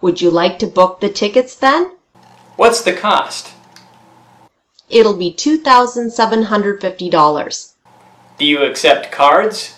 [0.00, 1.92] Would you like to book the tickets then?
[2.56, 3.52] What's the cost?
[4.88, 7.72] It'll be $2,750.
[8.38, 9.74] Do you accept cards?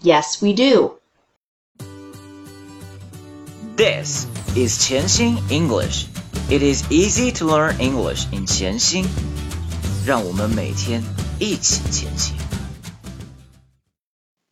[0.00, 0.94] Yes, we do.
[3.76, 6.06] This is 潜心 English.
[6.50, 9.04] It is easy to learn English in 潜心。
[10.04, 11.02] 让我们每天
[11.38, 12.34] 一起前行。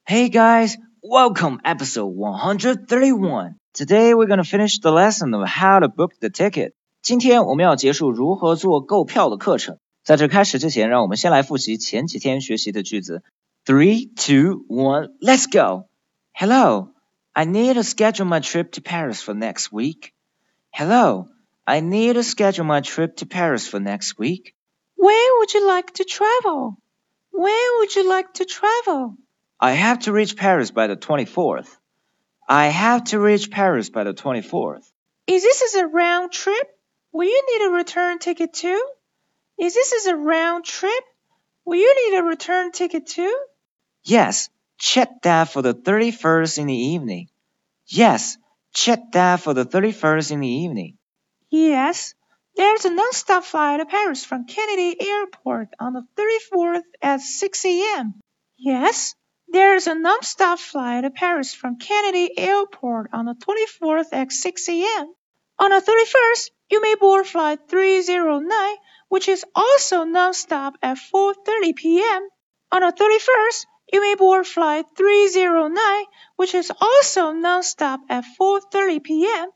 [0.05, 3.57] Hey guys, welcome episode 131.
[3.73, 6.73] Today we're gonna finish the lesson of how to book the ticket.
[7.03, 9.79] 今天我们要结束如何做购票的课程。
[10.03, 13.23] 在这开始之前，让我们先来复习前几天学习的句子。
[13.65, 15.89] Three, two, one, let's go.
[16.33, 16.91] Hello.
[17.33, 20.15] I need to schedule my trip to Paris for next week.
[20.71, 21.29] Hello,
[21.65, 24.55] I need to schedule my trip to Paris for next week.
[24.97, 26.79] Where would you like to travel?
[27.33, 29.17] Where would you like to travel?
[29.61, 31.69] I have to reach Paris by the 24th.
[32.52, 34.84] I have to reach Paris by the 24th.
[35.26, 36.68] Is this is a round trip?
[37.14, 38.86] Will you need a return ticket too?
[39.58, 41.04] Is this is a round trip?
[41.64, 43.34] Will you need a return ticket too?
[44.04, 47.30] Yes, check that for the 31st in the evening.
[47.88, 48.38] Yes,
[48.74, 50.98] check that for the 31st in the evening.
[51.52, 52.16] Yes,
[52.58, 58.16] there's a non-stop flight to Paris from Kennedy Airport on the 34th at 6 a.m.
[58.58, 59.16] Yes,
[59.52, 65.14] there's a non-stop flight to Paris from Kennedy Airport on the 24th at 6 a.m.
[65.60, 68.76] On the 31st, you may board flight 309,
[69.10, 72.28] which is also non-stop at 4.30 p.m.
[72.72, 76.06] On the 31st, you may board flight 309,
[76.38, 79.50] which is also non-stop at 4.30 p.m.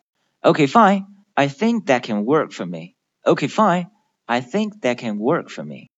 [0.43, 1.07] Okay, fine.
[1.37, 2.95] I think that can work for me.
[3.25, 3.89] Okay, fine.
[4.27, 5.89] I think that can work for me.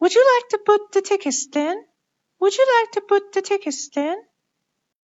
[0.00, 1.82] Would you like to put the tickets then?
[2.39, 4.15] Would you like to put the tickets then?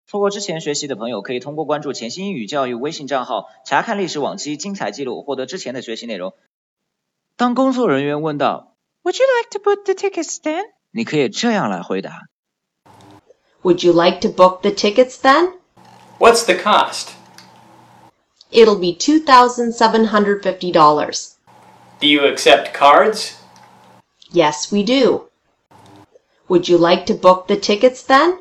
[0.06, 6.32] 错过之前学习的朋友，可以通过关注“潜心英语教育”微信账号查看历史往期精彩记录，获得之前的学习内容。
[7.36, 10.64] 当工作人员问到 Would you like to put the tickets then?
[10.90, 12.22] 你可以这样来回答
[13.62, 15.52] Would you like to book the tickets then?
[16.18, 17.10] What's the cost?
[18.50, 21.34] It'll be $2,750.
[22.00, 23.34] Do you accept cards?
[24.32, 25.28] Yes, we do.
[26.53, 28.37] Would you like to book the tickets then?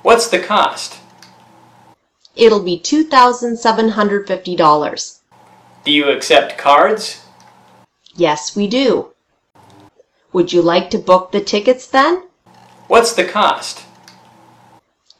[0.00, 0.98] What's the cost?
[2.34, 5.20] It'll be $2,750.
[5.84, 7.22] Do you accept cards?
[8.16, 9.08] Yes, we do.
[10.32, 12.22] Would you like to book the tickets then?
[12.88, 13.84] What's the cost?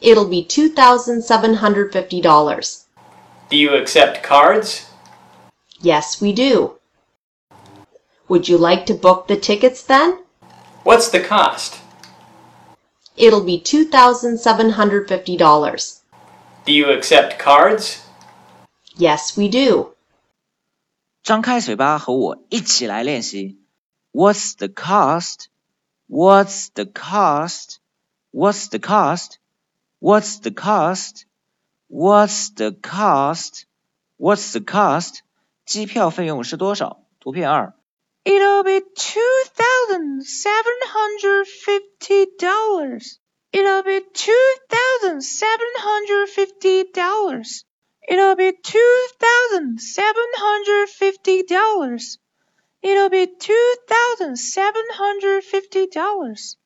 [0.00, 2.84] It'll be $2,750.
[3.50, 4.88] Do you accept cards?
[5.82, 6.78] Yes, we do.
[8.28, 10.20] Would you like to book the tickets then?
[10.82, 11.82] What's the cost?
[13.15, 16.01] It'll be $2,750.
[16.65, 18.03] Do you accept cards?
[18.95, 19.95] Yes, we do.
[21.23, 23.59] 张开嘴巴和我一起来练习。
[24.11, 25.47] What's the cost?
[26.09, 27.79] What's the cost?
[28.31, 29.37] What's the cost?
[29.99, 31.25] What's the cost?
[31.89, 33.65] What's the cost?
[34.17, 35.19] What's the cost?
[35.65, 36.99] 机票费用是多少？
[37.19, 37.73] 图片二。
[38.24, 43.18] It'll be two thousand seven hundred fifty dollars.
[43.52, 47.64] It'll be two thousand seven hundred fifty dollars.
[48.08, 52.18] It'll be two thousand seven hundred fifty dollars.
[52.80, 56.56] It'll be two thousand seven hundred fifty dollars.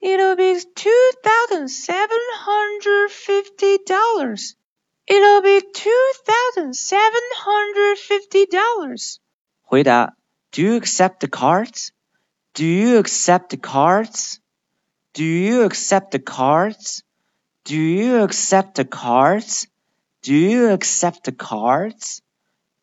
[0.00, 4.54] It'll be two thousand seven hundred fifty dollars.
[5.08, 9.18] It'll be two thousand seven hundred fifty dollars.
[9.62, 10.14] 回答
[10.55, 11.91] ：Do you accept the cards?
[12.53, 14.39] Do you accept the cards?
[15.13, 17.03] Do you accept the cards?
[17.63, 19.67] Do you accept the cards?
[20.21, 22.21] Do you accept the cards?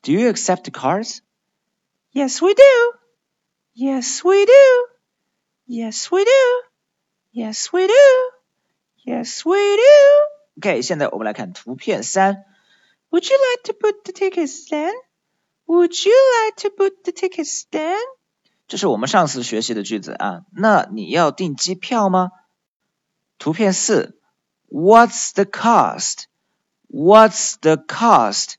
[0.03, 1.23] Do you accept the cards?
[2.13, 2.93] Yes, we do.
[3.75, 4.87] Yes, we do.
[5.67, 6.63] Yes, we do.
[7.33, 8.31] Yes, we do.
[9.05, 10.61] Yes, we do.
[10.61, 12.45] OK，现在我们来看图片三。
[13.11, 14.93] Would you like to put the tickets then?
[15.73, 16.15] Would you
[16.45, 17.99] like to put the tickets then?
[18.67, 20.43] 这是我们上次学习的句子啊。
[20.53, 22.31] 那你要订机票吗？
[23.39, 24.19] 图片四，
[24.69, 26.25] What's the cost?
[26.91, 28.55] What's the cost?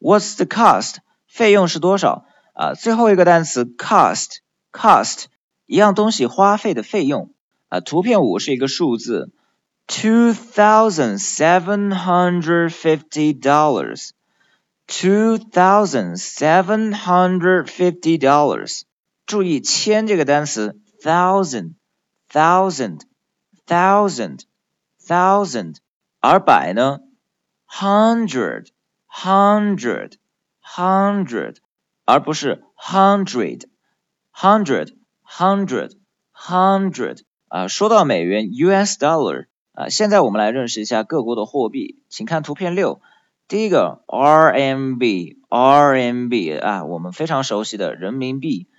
[0.00, 0.96] What's the cost?
[1.26, 2.24] 费用是多少
[2.54, 2.74] 啊？
[2.74, 4.38] 最后一个单词 cost
[4.72, 5.26] cost
[5.66, 7.32] 一样东西花费的费用
[7.68, 7.80] 啊。
[7.80, 9.30] 图片五是一个数字，
[9.86, 14.10] two thousand seven hundred fifty dollars。
[14.90, 18.82] Two thousand seven hundred fifty dollars。
[19.26, 21.74] 注意“千”这个单词，thousand
[22.30, 23.00] thousand
[23.66, 24.42] thousand
[25.04, 25.76] thousand，
[26.20, 27.00] 而百呢，
[27.68, 28.68] hundred
[29.12, 30.12] hundred
[30.62, 31.56] hundred，
[32.04, 33.64] 而不是 hundred
[34.32, 34.94] hundred
[35.28, 35.92] hundred
[36.32, 37.18] hundred
[37.48, 37.66] 啊。
[37.66, 43.00] 说到美元 US dollar 啊，现在我们来认识一下各国的货币，请看图片六。
[43.51, 48.69] 第一个 RMB RMB 啊，我们非常熟悉的人民币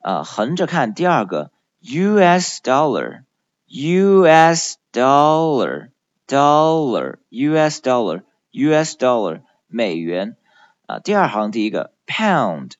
[0.00, 1.50] 啊，横着看第二个
[1.82, 3.24] US dollar
[3.68, 5.90] US dollar
[6.26, 10.38] dollar US dollar US dollar 美元
[10.86, 12.70] 啊，第二行第一个 pound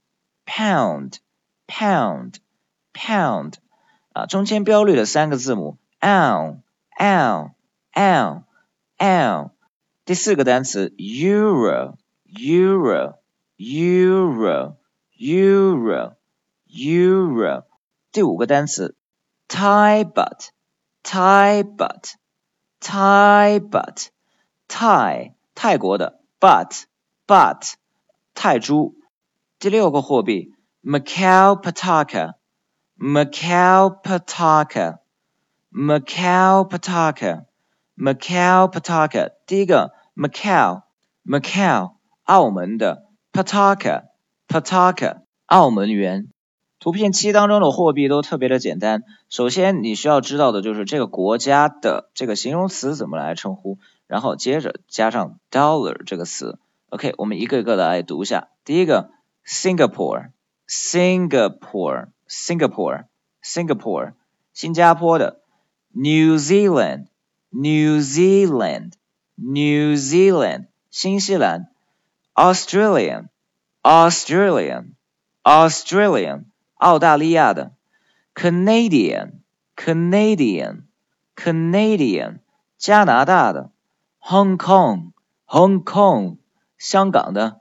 [0.47, 1.17] pound
[1.67, 2.37] pound
[2.95, 3.53] pound
[4.15, 6.63] 啊，中间标绿的三个字母 l
[6.97, 7.51] l
[7.93, 8.45] l
[8.97, 9.52] l
[10.05, 11.95] 第四个单词 euro
[12.27, 13.19] euro
[13.57, 14.77] euro
[15.17, 16.17] euro
[16.67, 17.65] euro。
[18.11, 18.97] 第五个单词
[19.47, 20.49] Thai but
[21.05, 22.15] Thai but
[22.81, 24.09] Thai but
[24.67, 26.83] Thai 泰国的 but
[27.29, 27.75] but
[28.35, 28.97] 泰铢。
[29.61, 30.53] 第六个货币
[30.83, 32.35] Macau pataka
[32.99, 34.99] Macau pataka
[35.73, 37.47] Macau pataka Macau
[37.97, 40.85] Macau pataca 第一个 Macau
[41.27, 43.05] Macau 澳门的
[43.35, 44.05] Pataka
[44.49, 46.31] Pataka 澳门元。
[46.79, 49.03] 图片七当中的货币都特别的简单。
[49.29, 53.77] 首先你需要知道的就是这个国家的这个形容词怎么来称呼，
[54.07, 56.59] 然后接着加上 dollar 这个词。
[56.89, 58.49] OK，我们一个一个的来读一下。
[58.65, 59.11] 第一个
[59.47, 60.31] Singapore
[60.67, 63.05] Singapore Singapore
[63.45, 64.13] Singapore
[64.55, 65.43] 新加坡的
[65.91, 67.09] New Zealand
[67.51, 68.93] New Zealand,
[69.42, 71.68] New Zealand, 新西兰；
[72.34, 73.28] Australian,
[73.84, 74.94] Australian,
[75.44, 77.72] Australian, 澳大利亚的；
[78.34, 79.40] Canadian,
[79.76, 80.84] Canadian,
[81.36, 82.40] Canadian,
[82.78, 83.70] 加拿大的；
[84.20, 85.12] Hong Kong,
[85.46, 86.38] Hong Kong,
[86.78, 87.60] 香港的；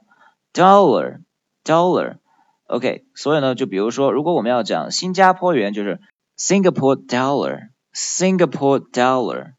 [0.53, 1.21] Dollar,
[1.63, 2.17] Dollar,
[2.65, 3.05] OK。
[3.15, 6.01] 所以呢，就比如说，如果我们要讲新加坡元，就是
[6.37, 9.53] Singapore Dollar, Singapore Dollar。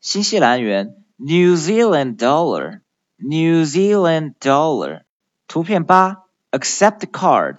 [0.00, 2.82] 新西兰元 New Zealand dollar
[3.18, 5.02] New Zealand dollar
[5.46, 7.58] 图片八 accept card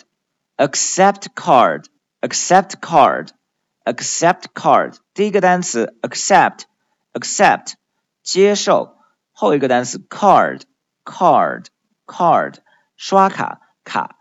[0.57, 1.85] accept card
[2.21, 3.29] accept card
[3.83, 6.61] accept card 第一个单词 accept
[7.13, 7.73] accept
[8.23, 8.97] 接受
[9.31, 10.61] 后一个单词 card
[11.03, 11.65] card
[12.05, 12.55] card
[12.95, 14.17] 刷卡卡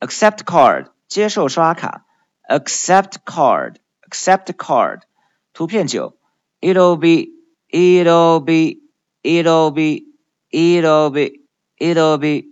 [0.00, 2.04] accept card 接受刷卡
[2.48, 3.76] accept card
[4.08, 5.02] accept card
[5.52, 6.16] 图片九
[6.60, 7.35] it'll be
[7.69, 8.79] It'll be,
[9.23, 10.05] it'll be,
[10.49, 11.41] it'll be,
[11.77, 12.45] it'll be。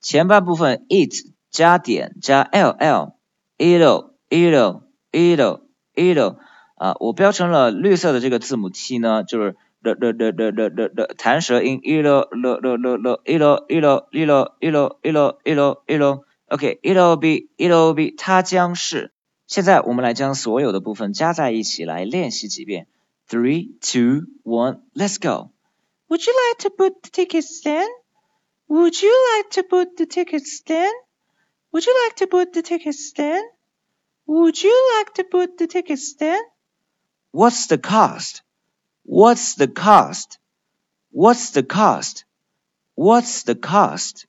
[0.00, 1.14] 前半部分 it
[1.50, 4.82] 加点加 ll，it'll, it'll,
[5.12, 5.60] it'll,
[5.94, 6.36] it'll。
[6.76, 13.20] 啊，我标成了绿色的这个字母 t 呢，就是 l l l l l l l 弹舌音 it'll, l l l l,
[13.24, 16.24] it'll, it'll, it'll, it'll, it'll, it'll, it'll。
[16.48, 19.12] OK，it'll be, it'll be，它将是。
[19.46, 22.86] 现在我们来将所有的部分加在一起来练习几遍。
[23.32, 25.52] Three, two, one, let's go.
[26.10, 27.88] Would you like to put the tickets then?
[28.68, 30.92] Would you like to put the tickets then?
[31.72, 33.42] Would you like to put the tickets then?
[34.26, 36.42] Would you like to put the tickets then?
[37.30, 38.42] What's the cost?
[39.04, 40.38] What's the cost?
[41.10, 42.26] What's the cost?
[42.96, 44.26] What's the cost?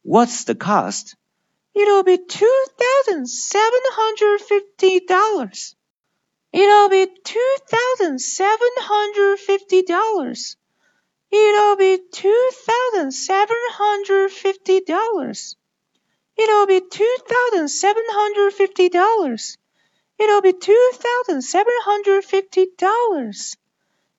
[0.00, 1.16] What's the cost?
[1.74, 5.76] It'll be two thousand seven hundred fifty dollars.
[6.52, 10.56] It'll be two thousand seven hundred fifty dollars.
[11.30, 15.56] It'll be two thousand seven hundred fifty dollars.
[16.38, 19.58] It'll be two thousand seven hundred fifty dollars.
[20.18, 23.56] It'll be two thousand seven hundred fifty dollars.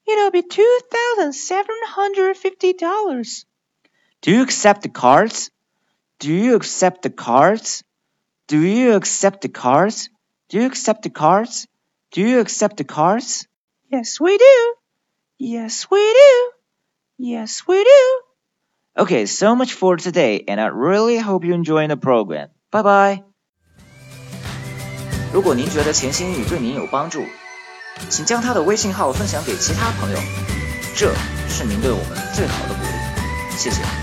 [0.07, 3.45] It'll be two thousand seven hundred fifty dollars.
[4.21, 5.49] Do you accept the cards?
[6.19, 7.83] Do you accept the cards?
[8.47, 10.09] Do you accept the cards?
[10.49, 11.67] Do you accept the cards?
[12.12, 13.46] Do you accept the cards?
[13.90, 14.74] Yes, we do.
[15.38, 16.52] Yes, we do.
[17.18, 19.02] Yes, we do.
[19.02, 22.50] Okay, so much for today, and I really hope you enjoy the program.
[22.70, 23.24] Bye bye.
[25.32, 27.24] 如果您觉得钱新英语对您有帮助，
[28.08, 30.18] 请将他的微信号分享给其他朋友，
[30.94, 31.12] 这
[31.48, 33.56] 是您对我们最好的鼓励。
[33.56, 33.97] 谢谢。